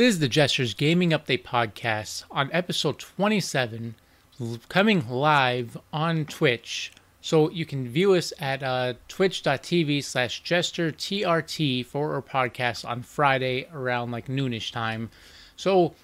[0.00, 3.96] This is the Gestures Gaming Update Podcast on episode 27,
[4.70, 6.90] coming live on Twitch.
[7.20, 13.02] So you can view us at uh, twitch.tv slash gesture TRT for our podcast on
[13.02, 15.10] Friday around like noonish time.
[15.56, 15.94] So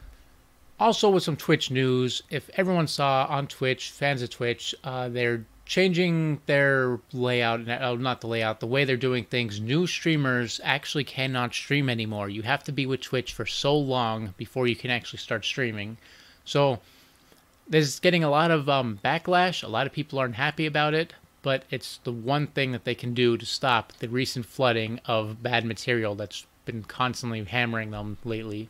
[0.78, 5.46] also with some Twitch news, if everyone saw on Twitch, fans of Twitch, uh, they're
[5.66, 9.60] changing their layout, uh, not the layout, the way they're doing things.
[9.60, 12.28] New streamers actually cannot stream anymore.
[12.28, 15.98] You have to be with Twitch for so long before you can actually start streaming.
[16.44, 16.78] So
[17.68, 19.64] there's getting a lot of um, backlash.
[19.64, 22.94] A lot of people aren't happy about it, but it's the one thing that they
[22.94, 28.18] can do to stop the recent flooding of bad material that's been constantly hammering them
[28.24, 28.68] lately.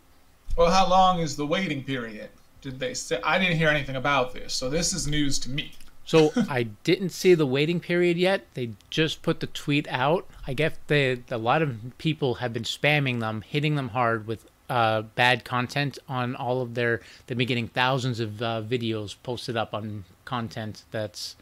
[0.57, 2.31] Well, how long is the waiting period?
[2.63, 3.21] Did they say?
[3.23, 5.73] I didn't hear anything about this, so this is news to me.
[6.07, 8.47] So I didn't see the waiting period yet.
[8.55, 10.27] They just put the tweet out.
[10.47, 14.47] I guess they, a lot of people have been spamming them, hitting them hard with
[14.71, 17.01] uh, bad content on all of their.
[17.27, 21.37] They've been getting thousands of uh, videos posted up on content that's.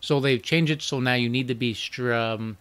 [0.00, 1.72] So they've changed it so now you need to be.
[1.72, 2.58] str- Um,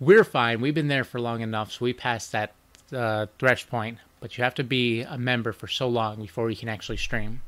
[0.00, 0.60] we're fine.
[0.60, 2.52] We've been there for long enough, so we passed that
[2.92, 3.26] uh,
[3.70, 3.98] point.
[4.20, 7.40] But you have to be a member for so long before you can actually stream.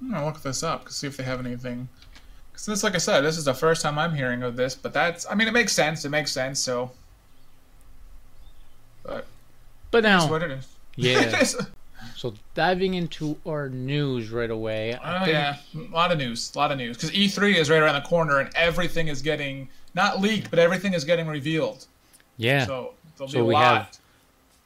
[0.00, 1.88] I'm gonna look this up to see if they have anything.
[2.52, 4.74] Because this, like I said, this is the first time I'm hearing of this.
[4.74, 6.04] But that's, I mean, it makes sense.
[6.04, 6.58] It makes sense.
[6.60, 6.90] So,
[9.02, 9.26] but
[9.90, 10.66] But that's now, what it is.
[10.96, 11.42] yeah.
[12.14, 14.96] So diving into our news right away.
[15.02, 16.96] Oh think- yeah, a lot of news, a lot of news.
[16.96, 20.92] Because E3 is right around the corner, and everything is getting not leaked, but everything
[20.92, 21.86] is getting revealed.
[22.36, 22.64] Yeah.
[22.66, 23.98] So there'll So be a we lot, have-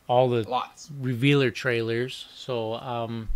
[0.09, 0.91] all the lots.
[1.01, 2.27] revealer trailers.
[2.35, 3.29] So um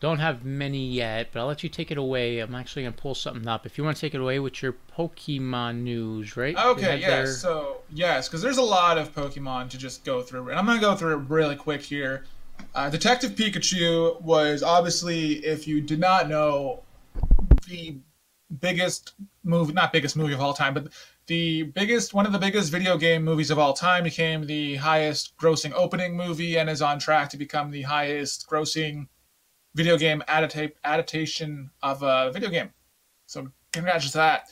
[0.00, 2.40] don't have many yet, but I'll let you take it away.
[2.40, 3.64] I'm actually gonna pull something up.
[3.66, 6.56] If you want to take it away with your Pokemon news, right?
[6.56, 10.58] Okay, their- So yes, because there's a lot of Pokemon to just go through, and
[10.58, 12.24] I'm gonna go through it really quick here.
[12.74, 16.82] Uh, Detective Pikachu was obviously, if you did not know,
[17.68, 17.98] the
[18.60, 20.88] biggest movie, not biggest movie of all time, but
[21.26, 24.04] the biggest, one of the biggest video game movies of all time.
[24.04, 29.08] Became the highest grossing opening movie and is on track to become the highest grossing
[29.76, 32.70] video game adapta- adaptation of a video game.
[33.26, 34.48] So congrats to that.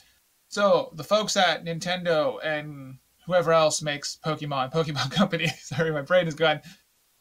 [0.48, 6.28] So the folks at Nintendo and whoever else makes Pokemon, Pokemon Company, sorry, my brain
[6.28, 6.60] is gone.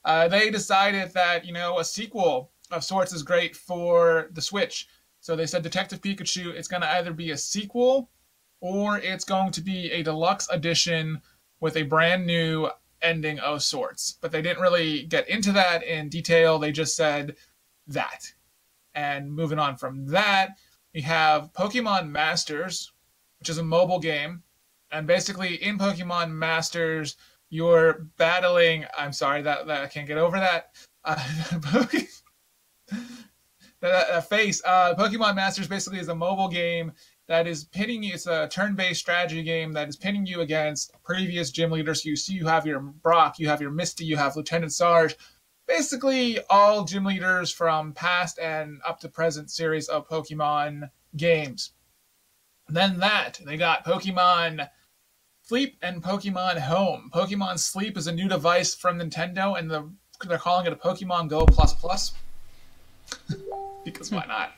[0.03, 4.88] Uh, they decided that you know a sequel of sorts is great for the Switch.
[5.22, 6.53] So they said Detective Pikachu.
[6.53, 8.09] It's going to either be a sequel
[8.59, 11.22] or it's going to be a deluxe edition
[11.62, 12.70] with a brand new
[13.02, 14.18] ending of sorts.
[14.20, 16.59] But they didn't really get into that in detail.
[16.59, 17.38] They just said
[17.88, 18.32] that.
[18.96, 20.58] And moving on from that,
[20.94, 22.92] we have Pokemon Masters,
[23.40, 24.44] which is a mobile game.
[24.92, 27.18] And basically, in Pokemon Masters,
[27.50, 28.86] you're battling.
[28.98, 30.70] I'm sorry that, that I can't get over that.
[31.04, 31.16] Uh,
[32.92, 34.62] that, that, face.
[34.66, 36.92] Uh, Pokemon Masters basically is a mobile game
[37.28, 38.14] that is pitting you.
[38.14, 42.06] It's a turn-based strategy game that is pitting you against previous gym leaders.
[42.06, 45.16] You see, you have your Brock, you have your Misty, you have Lieutenant Sarge.
[45.68, 51.72] Basically, all gym leaders from past and up to present series of Pokemon games.
[52.68, 54.69] Then that they got Pokemon
[55.44, 57.12] Sleep and Pokemon Home.
[57.13, 59.90] Pokemon Sleep is a new device from Nintendo, and the,
[60.28, 62.13] they're calling it a Pokemon Go Plus Plus.
[63.85, 64.53] because why not?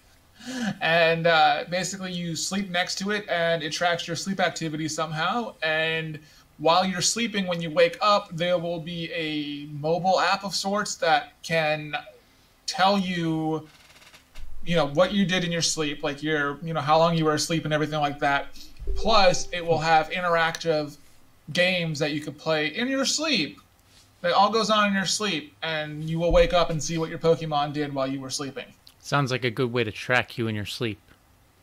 [0.82, 5.56] And uh, basically, you sleep next to it, and it tracks your sleep activity somehow.
[5.64, 6.20] And
[6.58, 10.96] while you're sleeping, when you wake up, there will be a mobile app of sorts
[10.96, 11.94] that can
[12.66, 13.68] tell you
[14.66, 17.24] you know what you did in your sleep like your you know how long you
[17.24, 18.48] were asleep and everything like that
[18.96, 20.98] plus it will have interactive
[21.54, 23.60] games that you could play in your sleep
[24.24, 27.12] It all goes on in your sleep and you will wake up and see what
[27.12, 28.66] your pokemon did while you were sleeping
[29.00, 30.98] Sounds like a good way to track you in your sleep.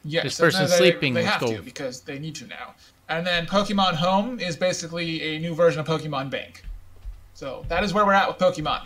[0.05, 1.57] yes This person's they, sleeping, they have go.
[1.57, 2.75] to because they need to now
[3.09, 6.65] and then pokemon home is basically a new version of pokemon bank
[7.35, 8.85] so that is where we're at with pokemon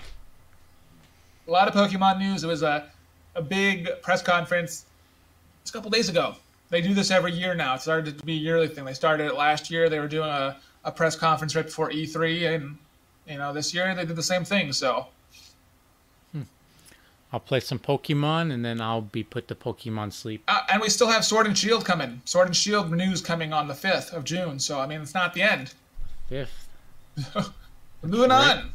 [1.46, 2.90] a lot of pokemon news it was a,
[3.34, 4.86] a big press conference
[5.68, 6.36] a couple days ago
[6.68, 7.74] they do this every year now.
[7.74, 8.84] It started to be a yearly thing.
[8.84, 9.88] They started it last year.
[9.88, 12.78] They were doing a, a press conference right before E3, and
[13.26, 14.72] you know this year they did the same thing.
[14.72, 15.06] So
[17.32, 20.42] I'll play some Pokemon and then I'll be put to Pokemon sleep.
[20.48, 22.22] uh, and we still have Sword and Shield coming.
[22.24, 24.58] Sword and Shield news coming on the fifth of June.
[24.58, 25.74] So I mean it's not the end.
[26.28, 26.68] Fifth.
[28.02, 28.58] Moving Right.
[28.58, 28.74] on.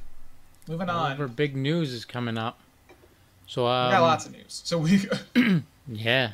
[0.68, 1.20] Moving on.
[1.20, 2.60] our big news is coming up.
[3.48, 4.62] So we um, got lots of news.
[4.64, 5.02] So we
[5.88, 6.32] yeah.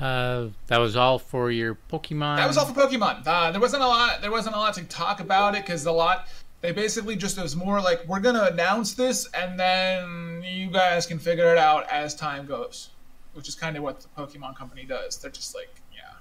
[0.00, 2.36] Uh, that was all for your Pokemon.
[2.36, 3.26] that was all for Pokemon.
[3.26, 4.20] Uh, there wasn't a lot.
[4.22, 6.28] There wasn't a lot to talk about it because a lot.
[6.60, 11.18] They basically just was more like we're gonna announce this and then you guys can
[11.18, 12.90] figure it out as time goes,
[13.34, 15.16] which is kind of what the Pokemon Company does.
[15.18, 16.14] They're just like, yeah,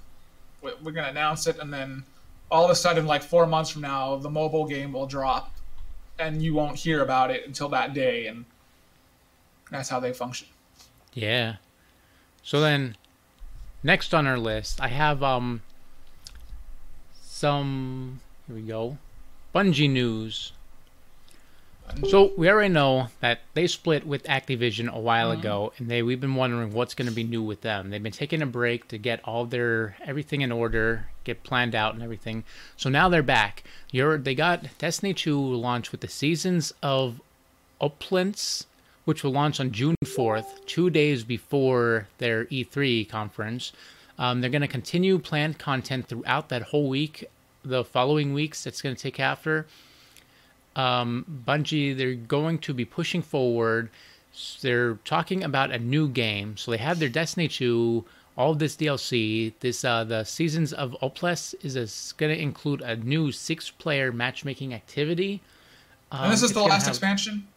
[0.62, 2.04] we- we're gonna announce it and then
[2.52, 5.52] all of a sudden, like four months from now, the mobile game will drop,
[6.18, 8.46] and you won't hear about it until that day, and
[9.70, 10.48] that's how they function.
[11.14, 11.58] Yeah.
[12.44, 12.96] So then,
[13.84, 15.62] next on our list, I have um
[17.22, 18.22] some.
[18.48, 18.98] Here we go.
[19.58, 20.52] Bungie news.
[22.10, 26.22] So we already know that they split with Activision a while ago, and they we've
[26.22, 27.90] been wondering what's going to be new with them.
[27.90, 31.96] They've been taking a break to get all their everything in order, get planned out
[31.96, 32.44] and everything.
[32.76, 33.64] So now they're back.
[33.92, 37.20] You're they got Destiny 2 launch with the Seasons of
[37.82, 38.68] Opulence,
[39.06, 43.72] which will launch on June 4th, two days before their E3 conference.
[44.20, 47.28] Um, they're going to continue planned content throughout that whole week,
[47.68, 48.66] the following weeks.
[48.66, 49.68] It's going to take after
[50.76, 53.90] um, Bungie, they're going to be pushing forward.
[54.62, 56.56] They're talking about a new game.
[56.58, 58.06] So they have their Destiny 2,
[58.38, 59.54] all of this DLC.
[59.60, 65.42] This uh, the Seasons of Oples is going to include a new six-player matchmaking activity.
[66.12, 67.48] Um, And this is the last have- expansion.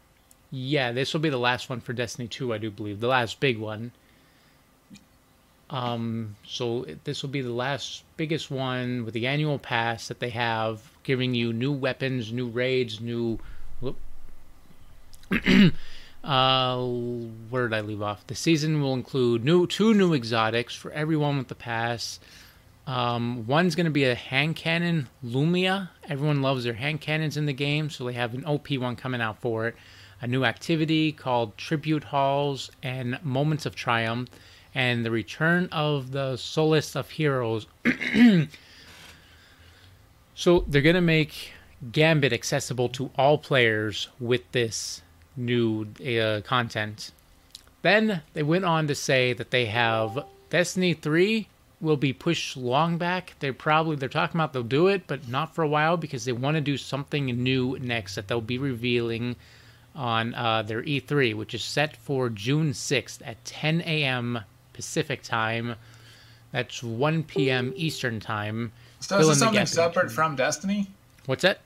[0.53, 2.99] Yeah, this will be the last one for Destiny 2, I do believe.
[2.99, 3.93] The last big one.
[5.71, 10.31] Um, so this will be the last biggest one with the annual pass that they
[10.31, 13.39] have, giving you new weapons, new raids, new.
[16.23, 16.85] Uh,
[17.49, 18.27] where did I leave off?
[18.27, 22.21] The season will include new two new exotics for everyone with the pass.
[22.87, 25.91] Um, one's going to be a hand cannon, Lumina.
[26.09, 29.21] Everyone loves their hand cannons in the game, so they have an OP one coming
[29.21, 29.77] out for it.
[30.21, 34.29] A new activity called Tribute Halls and Moments of Triumph,
[34.75, 37.67] and the return of the Solstice of Heroes.
[40.35, 41.53] so they're going to make
[41.93, 45.03] Gambit accessible to all players with this
[45.37, 47.13] new uh, content.
[47.83, 51.49] Then they went on to say that they have Destiny 3
[51.81, 53.35] will be pushed long back.
[53.39, 56.33] They're probably they're talking about they'll do it, but not for a while because they
[56.33, 59.37] want to do something new next that they'll be revealing
[59.95, 64.41] on uh, their E3, which is set for June 6th at 10 a.m.
[64.81, 65.77] Pacific time.
[66.53, 67.75] That's 1 p.m.
[67.77, 68.73] Eastern time.
[69.01, 70.15] So Fill this is the something separate between.
[70.15, 70.87] from Destiny.
[71.27, 71.61] What's that?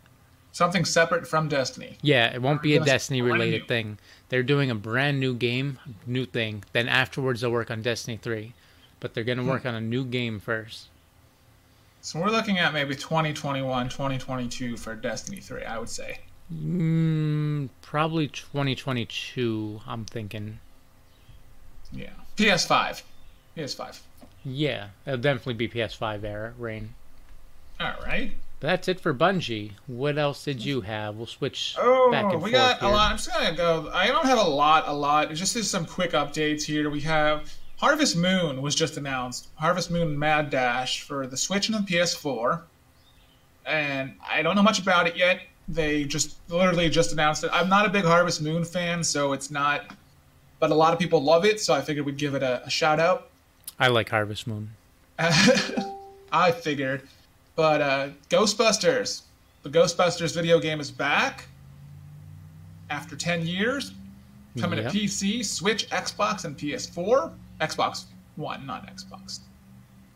[0.51, 1.97] Something separate from Destiny.
[2.03, 3.99] Yeah, it won't be a Destiny related thing.
[4.31, 5.79] They're doing a brand new game,
[6.09, 6.65] new thing.
[6.73, 8.53] Then afterwards they'll work on Destiny 3.
[8.99, 10.89] But they're going to work on a new game first.
[12.01, 16.19] So we're looking at maybe 2021, 2022 for Destiny 3, I would say.
[16.53, 20.59] Mm, probably 2022, I'm thinking.
[21.93, 22.11] Yeah.
[22.37, 23.03] PS5.
[23.57, 24.01] PS5.
[24.45, 26.95] Yeah, it'll definitely be PS5 era, Rain.
[27.81, 28.33] All right.
[28.61, 29.73] But that's it for Bungie.
[29.87, 31.17] What else did you have?
[31.17, 32.89] We'll switch Oh, back and we forth got here.
[32.89, 33.11] a lot.
[33.11, 33.91] I'm just gonna go.
[33.93, 35.31] I don't have a lot, a lot.
[35.31, 36.89] It's just is some quick updates here.
[36.91, 39.49] We have Harvest Moon was just announced.
[39.57, 42.63] Harvest Moon Mad Dash for the Switch and the PS4.
[43.67, 45.41] And I don't know much about it yet.
[45.69, 47.51] They just literally just announced it.
[47.53, 49.87] I'm not a big Harvest Moon fan, so it's not.
[50.65, 52.71] But a lot of people love it, so I figured we'd give it a, a
[52.71, 53.29] shout out.
[53.79, 54.71] I like Harvest Moon.
[55.19, 57.07] I figured.
[57.55, 59.25] But uh, Ghostbusters.
[59.63, 61.45] The Ghostbusters video game is back
[62.89, 63.93] after 10 years.
[64.59, 64.93] Coming Yep.
[64.93, 67.31] to PC, Switch, Xbox, and PS4.
[67.61, 68.05] Xbox
[68.37, 69.41] One, not Xbox.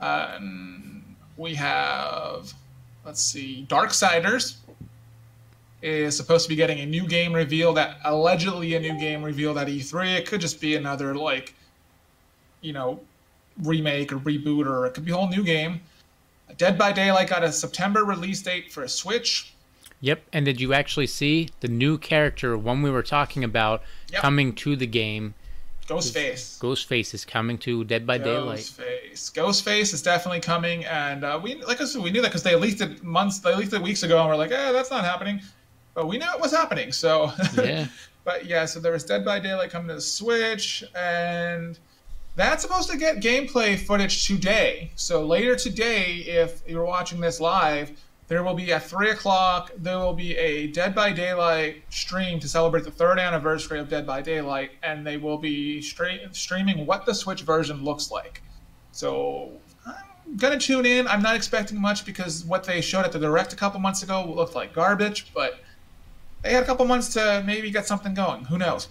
[0.01, 1.05] Um,
[1.37, 2.55] we have,
[3.05, 4.57] let's see, Darksiders
[5.83, 9.59] is supposed to be getting a new game reveal that allegedly a new game revealed
[9.59, 10.17] at E3.
[10.19, 11.55] It could just be another, like,
[12.61, 13.01] you know,
[13.63, 15.81] remake or reboot, or it could be a whole new game.
[16.57, 19.53] Dead by Daylight got a September release date for a Switch.
[20.01, 23.83] Yep, and did you actually see the new character, one we were talking about,
[24.13, 24.23] Yep.
[24.23, 25.35] coming to the game?
[25.87, 26.59] Ghostface.
[26.61, 28.61] Ghostface is coming to Dead by Daylight.
[28.61, 29.33] Ghostface.
[29.33, 32.55] Ghostface is definitely coming, and uh, we like I said, we knew that because they
[32.57, 35.41] leaked it months, they leaked it weeks ago, and we're like, eh, that's not happening.
[35.95, 37.33] But we knew it was happening, so.
[37.57, 37.87] Yeah.
[38.25, 41.79] but yeah, so there was Dead by Daylight coming to the Switch, and
[42.37, 44.93] that's supposed to get gameplay footage today.
[44.95, 47.91] So later today, if you're watching this live,
[48.29, 49.73] there will be at three o'clock.
[49.79, 54.07] There will be a Dead by Daylight stream to celebrate the third anniversary of Dead
[54.07, 58.43] by Daylight, and they will be stre- streaming what the Switch version looks like.
[58.93, 59.53] So
[59.87, 61.09] I'm gonna tune in.
[61.09, 64.31] I'm not expecting much because what they showed at the direct a couple months ago
[64.31, 65.61] looked like garbage, but
[66.43, 68.45] they had a couple months to maybe get something going.
[68.45, 68.89] Who knows?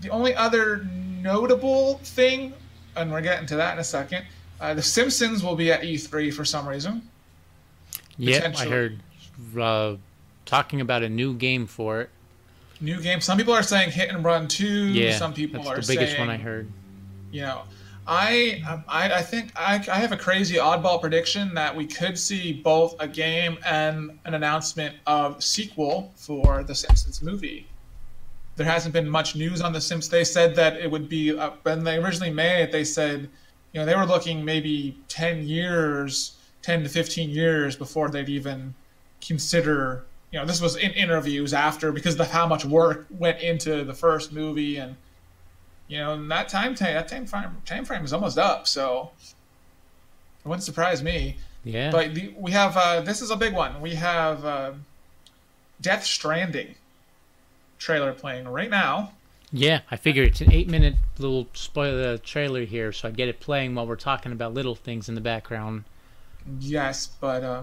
[0.00, 0.84] The only other
[1.22, 2.52] notable thing,
[2.94, 4.24] and we're getting to that in a second,
[4.60, 7.02] uh, The Simpsons will be at E3 for some reason.
[8.18, 9.00] Yeah, I heard
[9.58, 9.96] uh,
[10.44, 12.10] talking about a new game for it.
[12.80, 13.20] New game.
[13.20, 14.66] Some people are saying Hit and Run Two.
[14.66, 16.70] Yeah, Some people that's are the biggest saying, one I heard.
[17.30, 17.62] You know,
[18.06, 22.52] I I, I think I, I have a crazy oddball prediction that we could see
[22.52, 27.66] both a game and an announcement of sequel for the Simpsons movie.
[28.56, 30.10] There hasn't been much news on the Simpsons.
[30.10, 32.72] They said that it would be uh, when they originally made it.
[32.72, 33.28] They said,
[33.72, 38.74] you know, they were looking maybe ten years, ten to fifteen years before they'd even
[39.20, 40.04] consider.
[40.32, 43.94] You know, this was in interviews after because of how much work went into the
[43.94, 44.96] first movie and
[45.88, 49.10] you know, and that time that time frame time frame is almost up, so
[50.44, 51.36] it wouldn't surprise me.
[51.64, 51.90] Yeah.
[51.90, 53.80] But the, we have uh, this is a big one.
[53.80, 54.72] We have uh,
[55.80, 56.74] Death Stranding
[57.78, 59.12] trailer playing right now.
[59.52, 63.40] Yeah, I figure it's an eight minute little spoiler trailer here, so I get it
[63.40, 65.84] playing while we're talking about little things in the background.
[66.60, 67.62] Yes, but uh,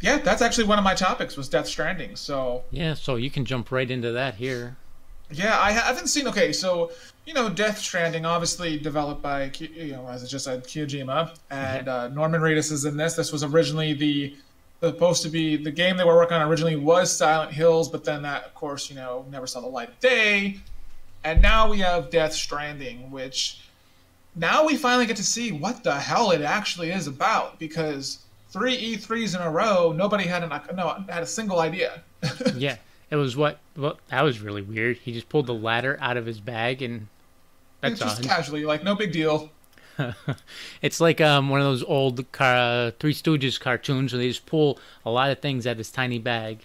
[0.00, 2.16] yeah, that's actually one of my topics was Death Stranding.
[2.16, 4.76] So Yeah, so you can jump right into that here.
[5.30, 6.28] Yeah, I haven't seen.
[6.28, 6.92] Okay, so
[7.24, 11.88] you know, Death Stranding, obviously developed by you know, as I just said, Kojima, and
[11.88, 13.14] uh, Norman Reedus is in this.
[13.14, 14.36] This was originally the
[14.82, 18.22] supposed to be the game they were working on originally was Silent Hills, but then
[18.22, 20.58] that, of course, you know, never saw the light of day.
[21.24, 23.62] And now we have Death Stranding, which
[24.36, 28.96] now we finally get to see what the hell it actually is about because three
[28.96, 32.02] E3s in a row, nobody had an no had a single idea.
[32.54, 32.76] yeah,
[33.10, 33.58] it was what?
[33.76, 34.98] Well, that was really weird.
[34.98, 37.08] He just pulled the ladder out of his bag, and
[37.80, 38.24] that's just odd.
[38.26, 39.50] casually, like no big deal.
[40.82, 44.78] it's like um, one of those old car, Three Stooges cartoons where they just pull
[45.06, 46.58] a lot of things out of this tiny bag.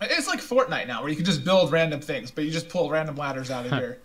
[0.00, 2.90] It's like Fortnite now, where you can just build random things, but you just pull
[2.90, 3.98] random ladders out of here.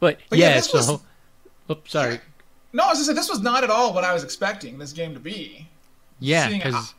[0.00, 0.78] But, But yeah, yeah, so.
[0.78, 1.00] was-
[1.70, 2.18] Oops, sorry.
[2.72, 4.92] No, I was just saying this was not at all what I was expecting this
[4.92, 5.68] game to be.
[6.18, 6.94] Yeah, because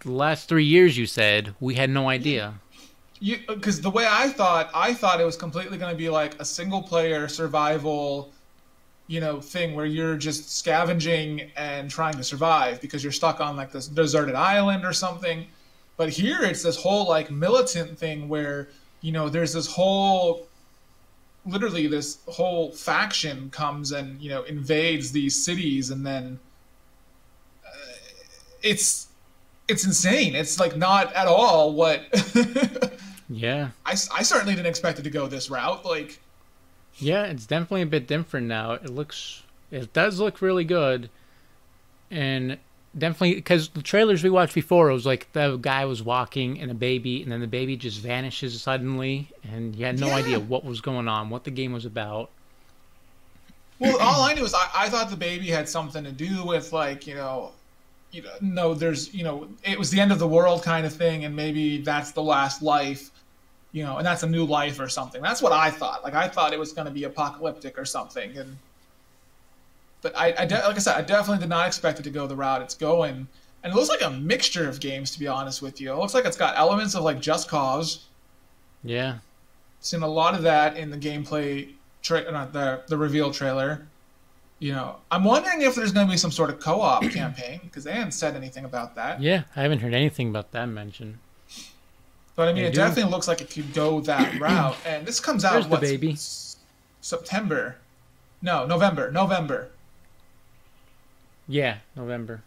[0.00, 2.54] the last three years you said we had no idea.
[3.24, 6.38] You because the way I thought, I thought it was completely going to be like
[6.42, 8.30] a single player survival,
[9.06, 13.56] you know, thing where you're just scavenging and trying to survive because you're stuck on
[13.56, 15.46] like this deserted island or something.
[15.96, 18.68] But here it's this whole like militant thing where
[19.00, 20.46] you know there's this whole
[21.46, 26.38] literally this whole faction comes and you know invades these cities and then
[27.64, 27.94] uh,
[28.62, 29.08] it's
[29.66, 32.02] it's insane it's like not at all what
[33.28, 33.70] Yeah.
[33.86, 36.20] I, I certainly didn't expect it to go this route like
[36.98, 38.72] Yeah, it's definitely a bit different now.
[38.72, 41.10] It looks, it does look really good,
[42.10, 42.58] and
[42.96, 46.70] definitely because the trailers we watched before, it was like the guy was walking and
[46.70, 50.14] a baby, and then the baby just vanishes suddenly, and you had no Yeah.
[50.14, 52.32] idea what was going on, what the game was about.
[53.78, 56.72] well all i knew was I, I thought the baby had something to do with
[56.72, 57.52] like you know
[58.10, 60.94] you know no there's you know it was the end of the world kind of
[60.94, 63.10] thing and maybe that's the last life
[63.74, 66.26] you know and that's a new life or something that's what i thought like i
[66.26, 68.56] thought it was going to be apocalyptic or something and
[70.04, 72.26] but I, I de- like I said, I definitely did not expect it to go
[72.26, 73.26] the route it's going,
[73.62, 75.10] and it looks like a mixture of games.
[75.12, 78.04] To be honest with you, it looks like it's got elements of like Just Cause.
[78.84, 79.20] Yeah,
[79.80, 81.70] Seen a lot of that in the gameplay,
[82.02, 83.86] tra- uh, not the the reveal trailer.
[84.58, 87.84] You know, I'm wondering if there's going to be some sort of co-op campaign because
[87.84, 89.22] they haven't said anything about that.
[89.22, 91.16] yeah, I haven't heard anything about that mentioned.
[92.36, 94.76] But I mean, it definitely looks like it could go that route.
[94.84, 96.16] And this comes out There's the what, baby.
[97.00, 97.76] September?
[98.42, 99.10] No, November.
[99.10, 99.70] November.
[101.46, 102.42] Yeah, November.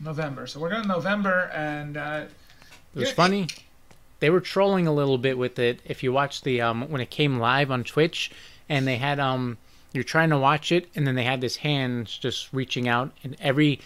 [0.00, 0.46] November.
[0.46, 2.24] So we're going to November, and uh,
[2.94, 3.48] It was funny.
[4.20, 5.80] They were trolling a little bit with it.
[5.84, 8.30] If you watch the um when it came live on Twitch,
[8.68, 9.58] and they had um
[9.92, 13.36] you're trying to watch it, and then they had this hand just reaching out, and
[13.40, 13.80] every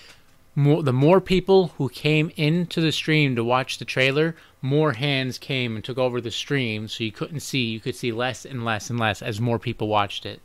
[0.54, 5.38] more the more people who came into the stream to watch the trailer, more hands
[5.38, 7.64] came and took over the stream, so you couldn't see.
[7.64, 10.40] You could see less and less and less as more people watched it.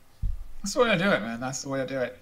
[0.63, 1.39] That's the way to do it, man.
[1.39, 2.17] That's the way to do it.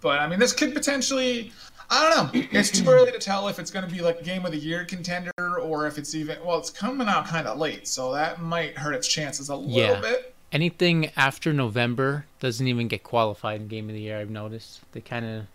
[0.00, 1.52] But I mean, this could potentially.
[1.90, 2.40] I don't know.
[2.52, 4.58] It's too early to tell if it's going to be like a game of the
[4.58, 6.38] year contender or if it's even.
[6.44, 9.70] Well, it's coming out kind of late, so that might hurt its chances a little
[9.78, 10.00] Yeah.
[10.00, 10.34] bit.
[10.52, 14.18] Anything after November doesn't even get qualified in Game of the Year.
[14.20, 15.46] I've noticed they kind of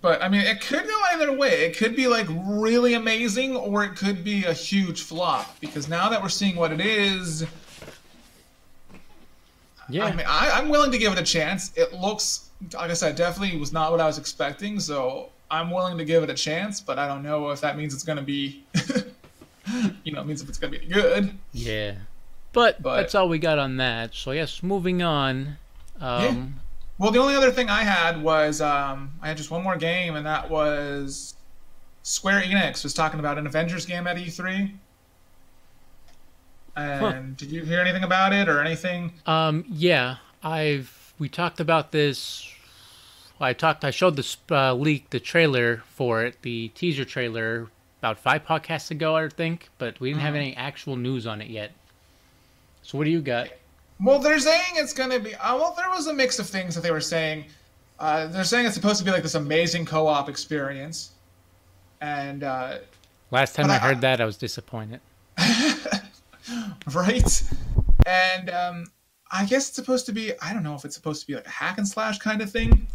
[0.00, 1.64] But I mean, it could go either way.
[1.64, 5.58] It could be like really amazing, or it could be a huge flop.
[5.60, 7.44] Because now that we're seeing what it is,
[9.88, 10.04] yeah.
[10.04, 11.72] I mean, I, I'm willing to give it a chance.
[11.76, 14.78] It looks, like I said, definitely was not what I was expecting.
[14.78, 17.92] So I'm willing to give it a chance, but I don't know if that means
[17.92, 18.62] it's going to be,
[20.04, 21.36] you know, it means if it's going to be good.
[21.52, 21.94] Yeah.
[22.52, 24.14] But, But- that's all we got on that.
[24.14, 25.56] So yes, moving on.
[26.00, 26.60] Um
[27.00, 30.16] Well, the only other thing I had was um, I had just one more game,
[30.16, 31.34] and that was
[32.02, 34.70] Square Enix was talking about an Avengers game at E3.
[36.76, 37.22] And Huh.
[37.36, 39.14] did you hear anything about it or anything?
[39.24, 42.46] Um, yeah, I've we talked about this.
[43.40, 43.82] I talked.
[43.82, 47.68] I showed this uh, leak, the trailer for it, the teaser trailer,
[48.00, 49.70] about five podcasts ago, I think.
[49.78, 51.72] But we didn't have any actual news on it yet.
[52.82, 53.48] So what do you got?
[54.02, 55.34] Well, they're saying it's going to be.
[55.34, 57.44] Uh, well, there was a mix of things that they were saying.
[57.98, 61.10] Uh, they're saying it's supposed to be like this amazing co-op experience,
[62.00, 62.78] and uh,
[63.30, 65.00] Last time I I- heard that, I was disappointed.
[66.94, 67.42] right,
[68.06, 68.86] and um,
[69.30, 70.32] I guess it's supposed to be.
[70.40, 72.50] I don't know if it's supposed to be like a hack and slash kind of
[72.50, 72.86] thing,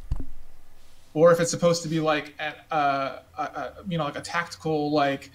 [1.13, 4.21] or if it's supposed to be like a, uh, a, a you know like a
[4.21, 5.29] tactical like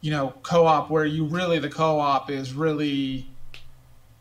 [0.00, 3.26] you know co-op where you really the co-op is really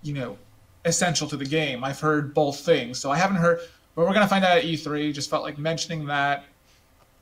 [0.03, 0.37] you know
[0.85, 1.83] essential to the game.
[1.83, 3.59] I've heard both things, so I haven't heard.
[3.95, 5.13] But we're gonna find out at E3.
[5.13, 6.45] Just felt like mentioning that.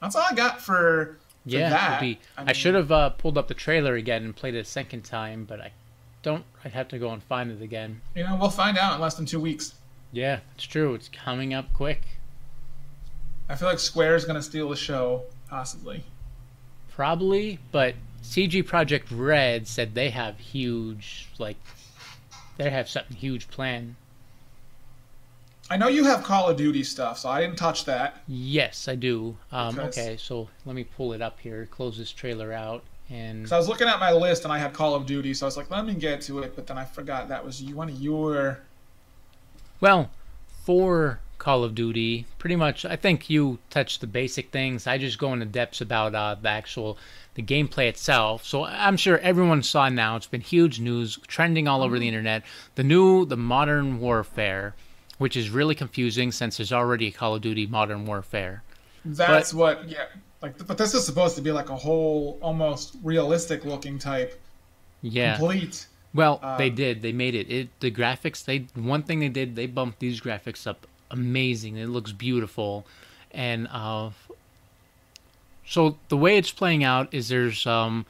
[0.01, 0.63] That's all I got for.
[0.63, 2.01] for Yeah, that.
[2.01, 4.65] be, I, mean, should have uh, pulled up the trailer again and played it a
[4.65, 5.72] second time, but I
[6.24, 6.43] don't.
[6.65, 8.01] I'd have to go and find it again.
[8.15, 9.75] You know, we'll find out in less than two weeks.
[10.12, 10.93] Yeah, it's true.
[10.93, 12.01] It's coming up quick.
[13.50, 16.03] I feel like Square is gonna steal the show, possibly.
[16.91, 21.58] Probably, but CD Projekt Red said they have huge, like,
[22.57, 23.95] they have something huge planned.
[25.69, 28.22] I know you have Call of Duty stuff, so I didn't touch that.
[28.27, 29.38] Yes, I do.
[29.51, 33.48] Um, Because- okay, so let me pull it up here, close this trailer out, and
[33.48, 35.48] So I was looking at my list and I had Call of Duty, so I
[35.48, 37.89] was like, let me get to it, but then I forgot that was you- one
[37.89, 38.60] of your.
[39.79, 40.12] well,
[40.65, 44.86] for Call of Duty, pretty much, I think you touched the basic things.
[44.88, 46.98] I just go into depths about uh, the actual
[47.35, 48.45] the gameplay itself.
[48.45, 50.15] So I'm sure everyone saw now.
[50.15, 52.43] It's been huge news, trending all over the internet.
[52.75, 54.75] The new, the Modern Warfare,
[55.17, 58.63] which is really confusing since there's already a Call of Duty Modern Warfare.
[59.05, 60.05] That's what, yeah.
[60.41, 64.39] Like, but this is supposed to be like a whole, almost realistic looking type,
[65.01, 65.37] Yeah.
[65.37, 65.87] complete.
[66.13, 67.01] Well, Uh, they did.
[67.01, 67.49] They made it.
[67.49, 68.43] It the graphics.
[68.45, 69.55] They one thing they did.
[69.55, 71.77] They bumped these graphics up amazing.
[71.77, 72.86] It looks beautiful,
[73.31, 74.12] and uh,
[75.65, 78.06] so the way it's playing out is there's um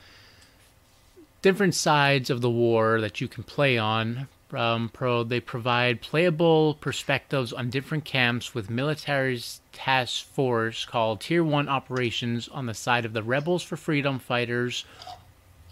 [1.41, 4.27] different sides of the war that you can play on.
[4.51, 11.43] Um, pro they provide playable perspectives on different camps with military task force called Tier
[11.43, 14.85] One operations on the side of the rebels for freedom fighters.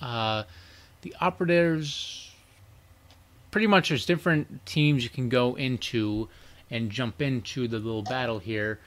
[0.02, 0.44] Uh,
[1.04, 2.32] the operatives
[3.52, 6.28] pretty much there's different teams you can go into
[6.72, 8.80] and jump into the little battle here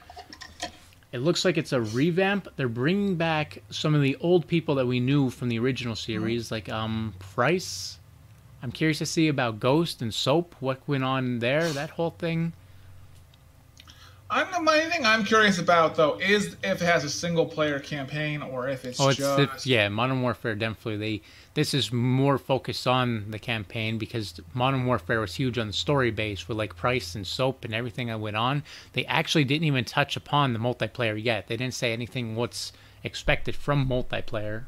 [1.14, 2.48] it looks like it's a revamp.
[2.56, 6.50] They're bringing back some of the old people that we knew from the original series
[6.50, 8.00] like um price.
[8.64, 12.52] I'm curious to see about ghost and soap what went on there that whole thing
[14.34, 17.78] I'm the main thing I'm curious about though is if it has a single player
[17.78, 20.96] campaign or if it's Oh, it's just the, yeah, Modern Warfare definitely.
[20.96, 21.22] They
[21.54, 26.10] this is more focused on the campaign because Modern Warfare was huge on the story
[26.10, 28.64] base with like Price and Soap and everything that went on.
[28.92, 31.46] They actually didn't even touch upon the multiplayer yet.
[31.46, 32.72] They didn't say anything what's
[33.04, 34.64] expected from multiplayer.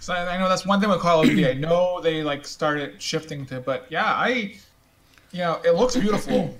[0.00, 1.48] So I I know that's one thing with Call of Duty.
[1.48, 4.54] I know they like started shifting to, but yeah, I,
[5.32, 6.58] you know, it looks beautiful,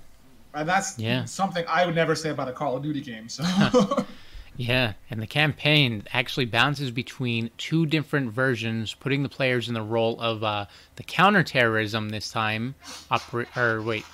[0.54, 1.24] and that's Yeah.
[1.24, 3.28] something I would never say about a Call of Duty game.
[3.28, 3.44] So
[4.56, 9.80] Yeah, and the campaign actually bounces between two different versions, putting the players in the
[9.82, 12.74] role of uh, the counterterrorism this time,
[13.10, 14.04] oper- or wait,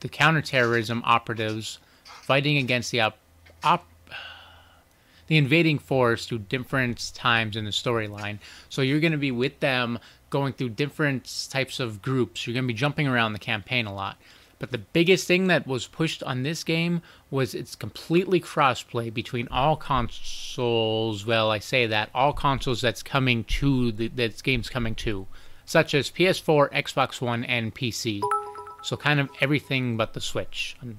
[0.00, 3.16] the counterterrorism operatives fighting against the op-
[3.64, 3.86] op-
[5.28, 8.38] the invading force through different times in the storyline.
[8.68, 12.46] So you're going to be with them going through different types of groups.
[12.46, 14.18] You're going to be jumping around the campaign a lot.
[14.58, 19.48] But the biggest thing that was pushed on this game was it's completely crossplay between
[19.48, 21.26] all consoles.
[21.26, 25.26] Well, I say that all consoles that's coming to the that game's coming to,
[25.66, 28.22] such as PS4, Xbox One, and PC.
[28.82, 30.76] So kind of everything but the Switch.
[30.82, 30.98] Um,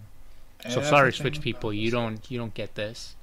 [0.69, 3.15] So sorry, Switch people, you don't you don't get this.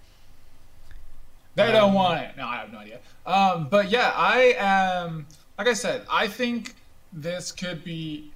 [1.54, 2.36] they don't want it.
[2.36, 2.98] No, I have no idea.
[3.24, 5.26] Um, but yeah, I am.
[5.58, 6.74] Like I said, I think
[7.12, 8.32] this could be.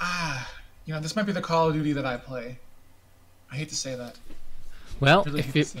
[0.00, 0.50] Ah,
[0.86, 2.58] you know, this might be the Call of Duty that I play.
[3.50, 4.16] I hate to say that.
[5.00, 5.80] Well, Really if it, to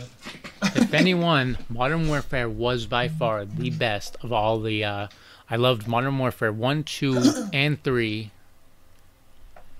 [0.60, 0.76] that.
[0.76, 4.84] if anyone, Modern Warfare was by far the best of all the.
[4.84, 5.08] Uh,
[5.48, 8.30] I loved Modern Warfare one, two, and three.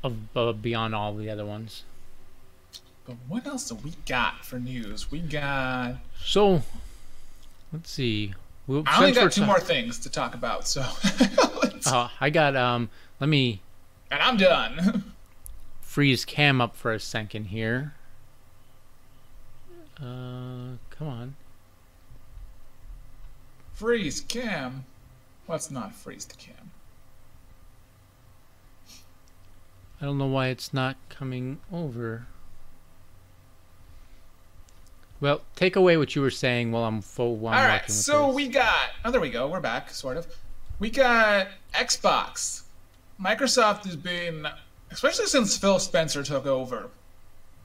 [0.05, 1.83] Of uh, beyond all the other ones.
[3.05, 5.11] But what else do we got for news?
[5.11, 5.97] We got.
[6.23, 6.63] So,
[7.73, 8.35] let's see.
[8.69, 10.85] Well, I only got two more things to talk about, so.
[11.87, 12.91] Uh, I got um.
[13.21, 13.61] Let me
[14.11, 15.05] and I'm done.
[15.97, 17.95] freeze cam up for a second here.
[19.99, 21.35] Uh, come on.
[23.73, 24.85] Freeze cam.
[25.49, 26.71] Let's not freeze the cam.
[29.99, 32.27] I don't know why it's not coming over.
[35.19, 37.37] Well, take away what you were saying while I'm full.
[37.37, 38.37] While I'm All right, so this.
[38.37, 38.91] we got.
[39.03, 39.49] Oh, there we go.
[39.49, 40.27] We're back, sort of.
[40.79, 42.65] We got Xbox.
[43.19, 44.47] Microsoft has been,
[44.91, 46.91] especially since Phil Spencer took over,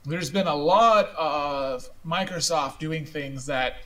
[0.06, 3.78] there's been a lot of Microsoft doing things that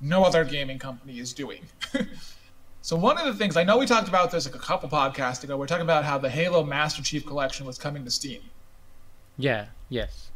[0.00, 1.62] no other gaming company is doing.
[2.82, 5.44] so one of the things I know we talked about this like a couple podcasts
[5.44, 5.56] ago.
[5.56, 8.40] We're talking about how the Halo Master Chief Collection was coming to Steam.
[9.36, 9.66] Yeah.
[9.88, 10.30] Yes.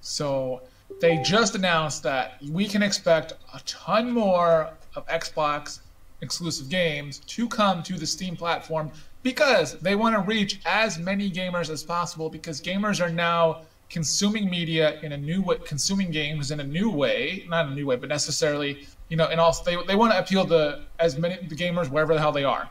[0.00, 0.62] So
[1.00, 5.80] they just announced that we can expect a ton more of Xbox
[6.20, 8.90] exclusive games to come to the Steam platform
[9.24, 14.48] because they want to reach as many gamers as possible because gamers are now consuming
[14.48, 17.96] media in a new way, consuming games in a new way, not a new way,
[17.96, 21.56] but necessarily, you know, and also they, they want to appeal to as many the
[21.56, 22.68] gamers wherever the hell they are.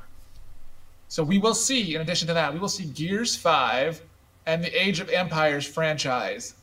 [1.07, 4.01] So we will see, in addition to that, we will see Gears 5
[4.45, 6.53] and the Age of Empires franchise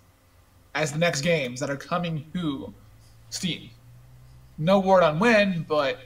[0.74, 2.72] as the next games that are coming to
[3.31, 3.70] Steam.
[4.57, 5.98] No word on when, but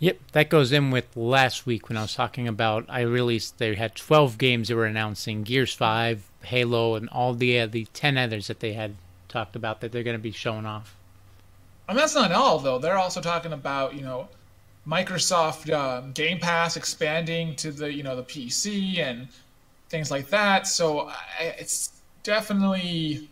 [0.00, 3.74] Yep, that goes in with last week when I was talking about I released they
[3.74, 8.16] had 12 games they were announcing Gears 5, Halo and all the uh, the 10
[8.16, 8.94] others that they had
[9.28, 10.96] talked about that they're going to be showing off.
[11.86, 12.78] and that's not all though.
[12.78, 14.28] They're also talking about you know
[14.86, 19.28] Microsoft um, Game Pass expanding to the you know the PC and
[19.90, 20.66] things like that.
[20.66, 23.28] So I, it's definitely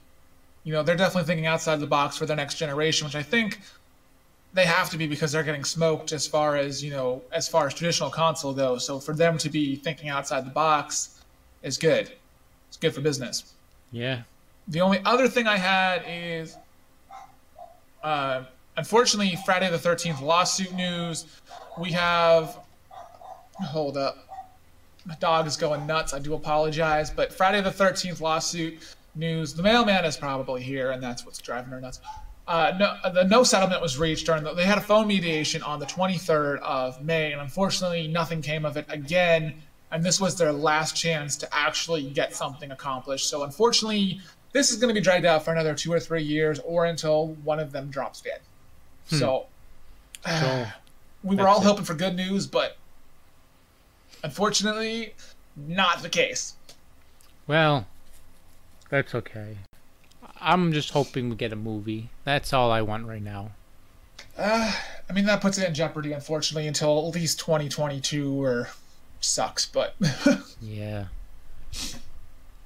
[0.64, 3.60] you know they're definitely thinking outside the box for their next generation, which I think
[4.54, 7.66] they have to be because they're getting smoked as far as you know as far
[7.66, 8.84] as traditional console goes.
[8.86, 11.20] So for them to be thinking outside the box
[11.62, 12.12] is good.
[12.68, 13.54] It's good for business.
[13.92, 14.22] Yeah.
[14.68, 16.56] The only other thing I had is,
[18.02, 18.44] uh,
[18.76, 21.26] unfortunately, Friday the 13th lawsuit news.
[21.78, 22.58] We have.
[23.54, 24.18] Hold up.
[25.04, 26.12] My dog is going nuts.
[26.12, 27.10] I do apologize.
[27.10, 28.78] But Friday the 13th lawsuit
[29.14, 29.54] news.
[29.54, 32.00] The mailman is probably here, and that's what's driving her nuts.
[32.48, 35.78] Uh, no, the no settlement was reached during the, they had a phone mediation on
[35.78, 39.54] the 23rd of May, and unfortunately, nothing came of it again.
[39.92, 43.28] And this was their last chance to actually get something accomplished.
[43.28, 44.20] So, unfortunately,
[44.52, 47.28] this is going to be dragged out for another two or three years, or until
[47.44, 48.40] one of them drops dead.
[49.06, 49.46] So,
[50.26, 50.66] So
[51.22, 51.64] we were all it.
[51.64, 52.78] hoping for good news, but
[54.24, 55.14] unfortunately,
[55.54, 56.54] not the case.
[57.46, 57.86] well,
[58.88, 59.58] that's okay.
[60.40, 62.10] I'm just hoping we get a movie.
[62.24, 63.50] That's all I want right now.
[64.36, 64.72] Uh,
[65.08, 68.68] I mean, that puts it in jeopardy, unfortunately, until at least 2022, or
[69.20, 69.66] sucks.
[69.66, 69.94] But
[70.60, 71.06] Yeah.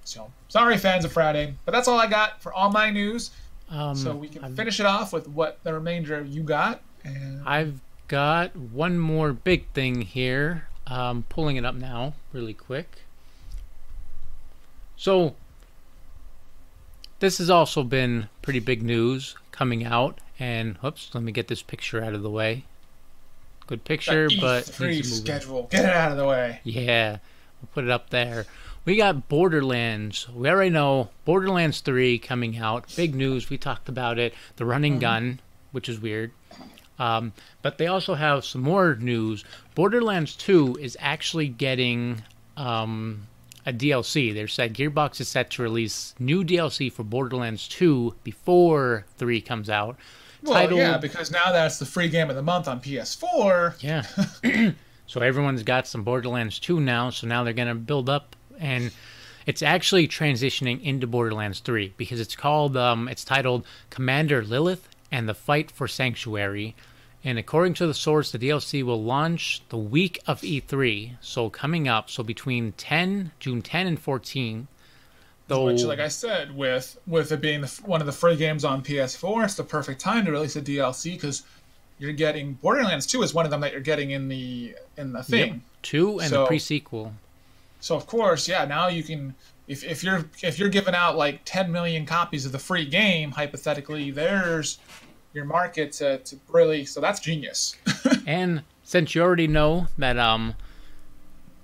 [0.05, 1.55] so sorry, fans of Friday.
[1.65, 3.31] But that's all I got for all my news.
[3.71, 6.83] Um, So we can I've- finish it off with what the remainder you got.
[7.05, 10.67] And I've got one more big thing here.
[10.87, 12.99] Um, pulling it up now, really quick.
[14.97, 15.35] So,
[17.23, 20.19] this has also been pretty big news coming out.
[20.41, 22.65] And, whoops, let me get this picture out of the way.
[23.69, 25.63] Good picture, the but E3 to move schedule.
[25.71, 26.61] Get it out of the way.
[26.65, 27.19] Yeah,
[27.61, 28.47] we'll put it up there.
[28.85, 30.29] We got Borderlands.
[30.31, 32.93] We already know Borderlands 3 coming out.
[32.97, 33.49] Big news.
[33.49, 34.35] We talked about it.
[34.57, 35.39] The running gun,
[35.71, 36.33] which is weird.
[36.99, 39.45] Um, but they also have some more news.
[39.77, 42.23] Borderlands 2 is actually getting
[42.57, 43.29] um,
[43.65, 44.33] a DLC.
[44.35, 49.71] They said Gearbox is set to release new DLC for Borderlands 2 before 3 comes
[49.71, 49.97] out.
[50.43, 53.75] Well, Titled- yeah, because now that's the free game of the month on PS4.
[53.81, 54.73] Yeah.
[55.07, 58.91] so everyone's got some Borderlands 2 now, so now they're going to build up and
[59.47, 65.29] it's actually transitioning into Borderlands 3 because it's called um it's titled Commander Lilith and
[65.29, 66.75] the Fight for Sanctuary.
[67.25, 71.87] And according to the source, the DLC will launch the week of E3, so coming
[71.87, 74.67] up, so between 10 June 10 and 14.
[75.49, 78.65] Though Which, like I said, with with it being the, one of the free games
[78.65, 81.43] on PS4, it's the perfect time to release a DLC because
[81.99, 85.23] you're getting Borderlands 2 is one of them that you're getting in the in the
[85.23, 85.53] thing.
[85.53, 87.15] Yep, 2 and So- the pre-sequel.
[87.81, 89.35] So of course, yeah, now you can
[89.67, 93.33] if, if you're if you're giving out like 10 million copies of the free game,
[93.33, 94.79] hypothetically, there's
[95.35, 97.77] your market to, to really so that's genius.
[98.27, 100.55] And since you already know that um,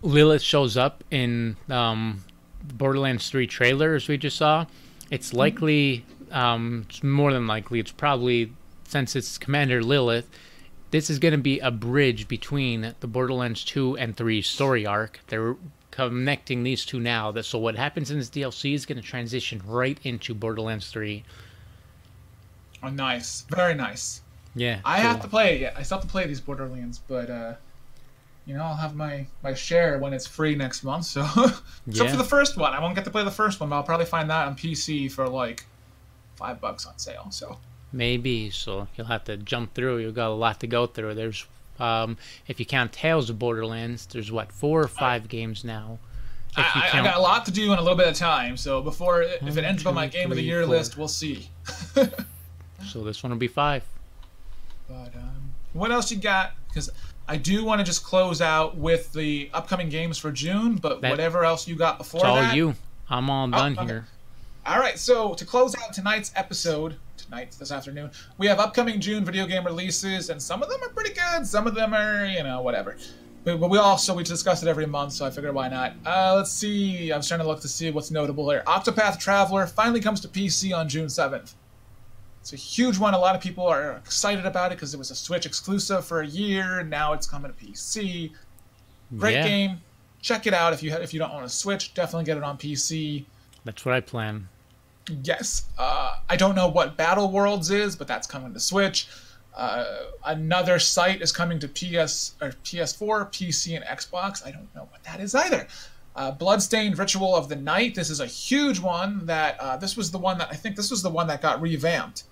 [0.03, 2.25] Lilith shows up in um,
[2.65, 4.67] Borderlands 3 trailer, as we just saw,
[5.11, 8.53] it's likely, um, it's more than likely, it's probably,
[8.85, 10.29] since it's Commander Lilith,
[10.91, 15.21] this is going to be a bridge between the Borderlands 2 and 3 story arc.
[15.29, 15.57] They're
[15.91, 17.35] connecting these two now.
[17.43, 21.25] So what happens in this DLC is going to transition right into Borderlands 3.
[22.83, 24.23] Oh, nice, very nice.
[24.55, 24.81] Yeah.
[24.85, 25.11] I cool.
[25.11, 25.75] have to play it yet.
[25.77, 27.55] I still have to play these Borderlands, but uh,
[28.47, 31.05] you know, I'll have my my share when it's free next month.
[31.05, 32.11] So, except Yeah.
[32.11, 34.07] for the first one, I won't get to play the first one, but I'll probably
[34.07, 35.65] find that on PC for like
[36.37, 37.27] five bucks on sale.
[37.31, 37.59] So,
[37.93, 38.51] Maybe.
[38.51, 39.99] So you'll have to jump through.
[39.99, 41.15] You've got a lot to go through.
[41.15, 41.47] There's,
[41.79, 45.99] um, if you count Tales of Borderlands, there's what four or five games now.
[46.57, 48.57] I, I, I got a lot to do in a little bit of time.
[48.57, 50.77] So before if it ends up on my game of the year four.
[50.77, 51.49] list, we'll see.
[52.87, 53.85] so this one will be five.
[54.89, 56.53] But um, what else you got?
[56.69, 56.91] Because
[57.29, 61.11] I do want to just close out with the upcoming games for June, but That-
[61.11, 62.57] whatever else you got before It's all that.
[62.57, 62.75] you.
[63.11, 63.87] I'm all done okay.
[63.87, 64.07] here.
[64.67, 69.25] All right, so to close out tonight's episode, tonight, this afternoon, we have upcoming June
[69.25, 72.43] video game releases, and some of them are pretty good, some of them are, you
[72.43, 72.97] know, whatever.
[73.45, 75.95] But, but we also we discuss it every month, so I figured why not.
[76.05, 77.11] Uh, let's see.
[77.11, 78.63] I'm trying to look to see what's notable here.
[78.67, 81.55] Octopath Traveler finally comes to PC on June seventh.
[82.51, 83.13] It's a huge one.
[83.13, 86.23] A lot of people are excited about it because it was a Switch exclusive for
[86.23, 88.33] a year, and now it's coming to PC.
[89.19, 89.81] Great yeah, game.
[90.23, 91.93] Check it out if you if you don't own a Switch.
[91.93, 93.27] Definitely get it on PC.
[93.67, 94.49] that's what I plan.
[95.23, 95.67] Yes.
[95.77, 99.09] Uh, I don't know what Battle Worlds is, but that's coming to Switch.
[99.55, 99.85] Uh,
[100.25, 104.47] another site is coming to PS or PS4, PC, and Xbox.
[104.47, 105.67] I don't know what that is either.
[106.17, 107.95] Uh, Bloodstained Ritual of the Night.
[107.95, 109.27] This is a huge one.
[109.27, 111.61] That uh, this was the one that I think this was the one that got
[111.61, 112.25] revamped.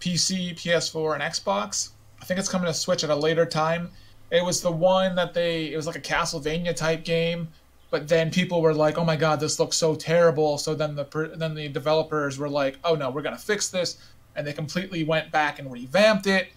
[0.00, 1.90] PC, PS4, and Xbox.
[2.20, 3.90] I think it's coming to Switch at a later time.
[4.30, 5.72] It was the one that they.
[5.72, 7.48] It was like a Castlevania type game
[7.90, 11.32] but then people were like, "Oh my God, this looks so terrible." So then the
[11.36, 13.98] then the developers were like, "Oh no, we're gonna fix this,"
[14.36, 16.48] and they completely went back and revamped it,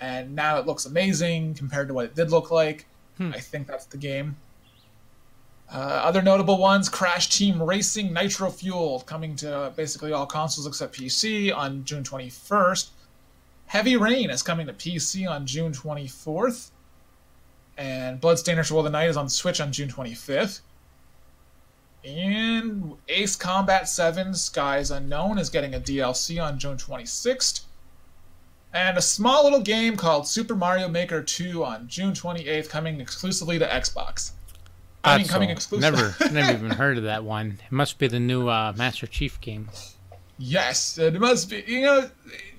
[0.00, 2.86] and now it looks amazing compared to what it did look like.
[3.16, 3.32] Hmm.
[3.34, 4.36] I think that's the game.
[5.72, 10.98] Uh, other notable ones: Crash Team Racing Nitro Fuel coming to basically all consoles except
[10.98, 12.88] PC on June 21st.
[13.66, 16.70] Heavy Rain is coming to PC on June 24th.
[17.76, 20.60] And Bloodstained Ritual of the Night is on Switch on June 25th.
[22.02, 27.60] And Ace Combat 7 Skies Unknown is getting a DLC on June 26th.
[28.72, 33.58] And a small little game called Super Mario Maker 2 on June 28th, coming exclusively
[33.58, 34.32] to Xbox.
[35.08, 35.92] I mean, That's coming exclusive.
[35.92, 37.58] Never, never even heard of that one.
[37.64, 39.68] It must be the new uh, Master Chief game.
[40.38, 41.64] Yes, it must be.
[41.66, 42.10] You know,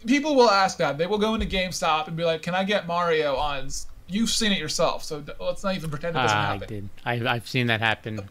[0.06, 0.98] people will ask that.
[0.98, 3.70] They will go into GameStop and be like, "Can I get Mario on?"
[4.08, 6.90] You've seen it yourself, so let's not even pretend it doesn't Ah, I did.
[7.06, 8.28] I, I've seen that happen.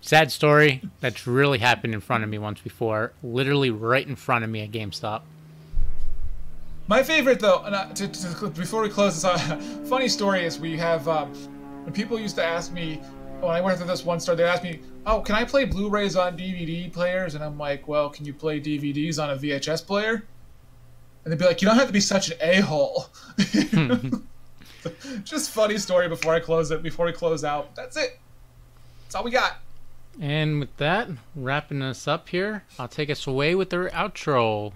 [0.00, 0.82] Sad story.
[1.00, 3.12] That's really happened in front of me once before.
[3.24, 5.22] Literally right in front of me at GameStop.
[6.88, 10.60] My favorite, though, and, uh, to, to, before we close this out, funny story is
[10.60, 11.34] we have um,
[11.82, 13.00] when people used to ask me
[13.40, 16.16] when I went through this one store, they asked me, "Oh, can I play Blu-rays
[16.16, 20.24] on DVD players?" And I'm like, "Well, can you play DVDs on a VHS player?"
[21.24, 24.08] And they'd be like, "You don't have to be such an a-hole." Hmm.
[25.24, 26.82] Just funny story before I close it.
[26.82, 28.18] Before we close out, that's it.
[29.02, 29.58] That's all we got.
[30.20, 34.72] And with that, wrapping us up here, I'll take us away with our outro.